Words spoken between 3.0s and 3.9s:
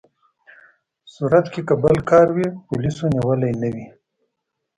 نیولي نه وي.